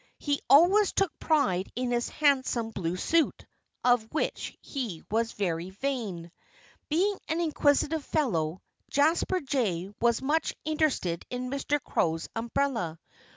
[0.17, 3.45] He always took pride in his handsome blue suit,
[3.83, 6.31] of which he was very vain.
[6.89, 11.79] Being an inquisitive fellow, Jasper Jay was much interested in Mr.
[11.79, 12.99] Crow's umbrella.